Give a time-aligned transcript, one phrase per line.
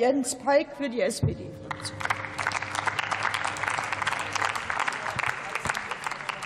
[0.00, 1.98] Jens Peik für die SPD-Fraktion.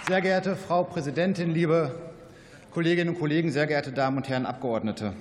[0.08, 1.94] Sehr geehrte Frau Präsidentin, liebe
[2.72, 5.12] Kolleginnen und Kollegen, sehr geehrte Damen und Herren Abgeordnete!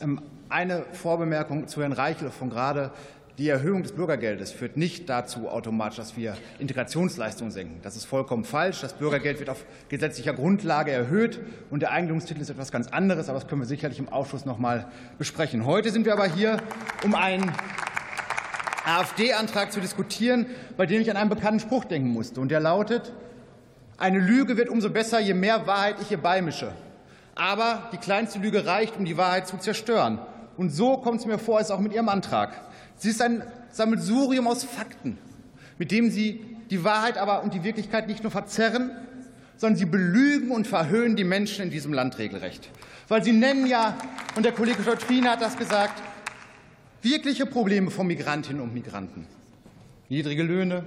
[0.00, 2.90] Ähm, eine Vorbemerkung zu Herrn Reichel von gerade.
[3.36, 7.80] Die Erhöhung des Bürgergeldes führt nicht dazu automatisch, dass wir Integrationsleistungen senken.
[7.82, 8.80] Das ist vollkommen falsch.
[8.80, 13.28] Das Bürgergeld wird auf gesetzlicher Grundlage erhöht, und der Eigentumstitel ist etwas ganz anderes.
[13.28, 14.86] Aber das können wir sicherlich im Ausschuss noch mal
[15.18, 15.66] besprechen.
[15.66, 16.58] Heute sind wir aber hier,
[17.02, 17.50] um einen
[18.86, 22.40] AfD-Antrag zu diskutieren, bei dem ich an einen bekannten Spruch denken musste.
[22.40, 23.12] Und der lautet,
[23.98, 26.70] eine Lüge wird umso besser, je mehr Wahrheit ich ihr beimische.
[27.34, 30.20] Aber die kleinste Lüge reicht, um die Wahrheit zu zerstören.
[30.56, 32.52] Und so kommt es mir vor, ist auch mit Ihrem Antrag.
[32.96, 35.18] Sie ist ein Sammelsurium aus Fakten,
[35.78, 36.40] mit dem Sie
[36.70, 38.90] die Wahrheit aber und die Wirklichkeit nicht nur verzerren,
[39.56, 42.68] sondern Sie belügen und verhöhnen die Menschen in diesem Land regelrecht.
[43.08, 43.96] Weil Sie nennen ja,
[44.36, 46.02] und der Kollege Schott-Frien hat das gesagt,
[47.02, 49.26] wirkliche Probleme von Migrantinnen und Migranten.
[50.08, 50.84] Niedrige Löhne,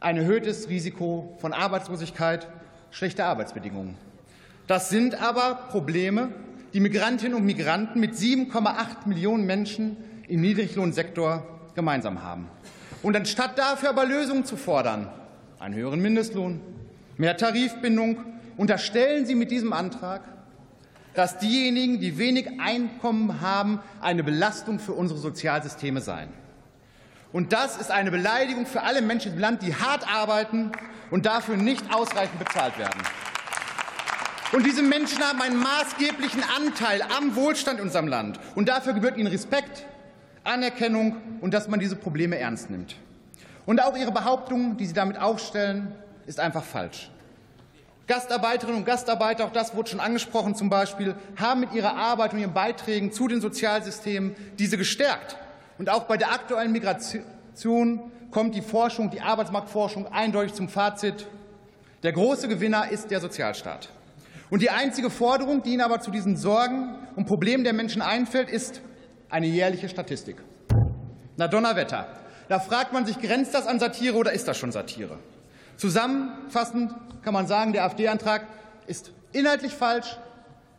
[0.00, 2.46] ein erhöhtes Risiko von Arbeitslosigkeit,
[2.90, 3.96] schlechte Arbeitsbedingungen.
[4.66, 6.30] Das sind aber Probleme,
[6.72, 9.96] die Migrantinnen und Migranten mit 7,8 Millionen Menschen
[10.28, 12.48] im Niedriglohnsektor gemeinsam haben.
[13.02, 15.08] Und anstatt dafür aber Lösungen zu fordern,
[15.58, 16.60] einen höheren Mindestlohn,
[17.16, 18.18] mehr Tarifbindung,
[18.56, 20.22] unterstellen Sie mit diesem Antrag,
[21.14, 26.28] dass diejenigen, die wenig Einkommen haben, eine Belastung für unsere Sozialsysteme seien.
[27.32, 30.72] Und das ist eine Beleidigung für alle Menschen im Land, die hart arbeiten
[31.10, 33.00] und dafür nicht ausreichend bezahlt werden.
[34.56, 38.40] Und diese Menschen haben einen maßgeblichen Anteil am Wohlstand in unserem Land.
[38.54, 39.84] Und dafür gebührt ihnen Respekt,
[40.44, 42.96] Anerkennung und dass man diese Probleme ernst nimmt.
[43.66, 47.10] Und auch Ihre Behauptung, die Sie damit aufstellen, ist einfach falsch.
[48.06, 52.38] Gastarbeiterinnen und Gastarbeiter, auch das wurde schon angesprochen zum Beispiel, haben mit ihrer Arbeit und
[52.38, 55.36] ihren Beiträgen zu den Sozialsystemen diese gestärkt.
[55.76, 61.26] Und auch bei der aktuellen Migration kommt die Forschung, die Arbeitsmarktforschung eindeutig zum Fazit,
[62.02, 63.90] der große Gewinner ist der Sozialstaat.
[64.48, 68.48] Und die einzige Forderung, die Ihnen aber zu diesen Sorgen und Problemen der Menschen einfällt,
[68.48, 68.80] ist
[69.28, 70.36] eine jährliche Statistik.
[71.36, 72.06] Na Donnerwetter.
[72.48, 75.18] Da fragt man sich, grenzt das an Satire oder ist das schon Satire?
[75.76, 78.46] Zusammenfassend kann man sagen, der AfD-Antrag
[78.86, 80.16] ist inhaltlich falsch,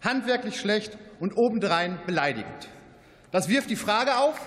[0.01, 2.69] handwerklich schlecht und obendrein beleidigend.
[3.31, 4.39] Das wirft die Frage auf,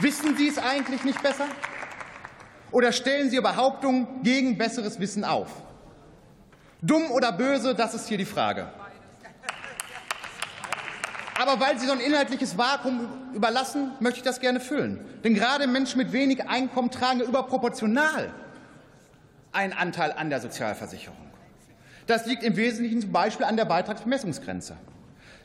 [0.00, 1.46] wissen Sie es eigentlich nicht besser?
[2.70, 5.48] Oder stellen Sie Behauptungen gegen besseres Wissen auf?
[6.80, 8.68] Dumm oder böse, das ist hier die Frage.
[11.38, 15.04] Aber weil Sie so ein inhaltliches Vakuum überlassen, möchte ich das gerne füllen.
[15.22, 18.32] Denn gerade Menschen mit wenig Einkommen tragen überproportional
[19.52, 21.16] einen Anteil an der Sozialversicherung.
[22.06, 24.76] Das liegt im Wesentlichen zum Beispiel an der Beitragsbemessungsgrenze.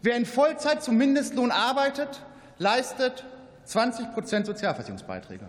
[0.01, 2.21] Wer in Vollzeit zum Mindestlohn arbeitet,
[2.57, 3.23] leistet
[3.65, 5.45] 20 Prozent Sozialversicherungsbeiträge.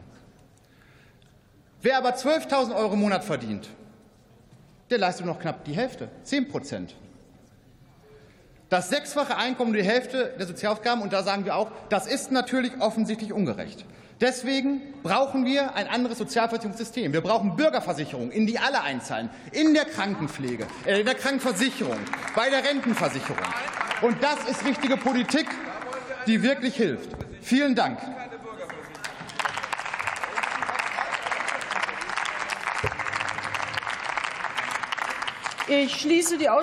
[1.83, 3.69] Wer aber 12.000 Euro im Monat verdient,
[4.91, 6.95] der leistet noch knapp die Hälfte, 10 Prozent.
[8.69, 12.73] Das sechsfache Einkommen, die Hälfte der Sozialausgaben, und da sagen wir auch, das ist natürlich
[12.81, 13.85] offensichtlich ungerecht.
[14.21, 17.13] Deswegen brauchen wir ein anderes Sozialversicherungssystem.
[17.13, 21.99] Wir brauchen Bürgerversicherung, in die alle einzahlen, in der Krankenpflege, äh, in der Krankenversicherung,
[22.35, 23.37] bei der Rentenversicherung.
[24.03, 25.47] Und das ist richtige Politik,
[26.27, 27.11] die wirklich hilft.
[27.43, 27.99] Vielen Dank.
[35.67, 36.51] Ich schließe die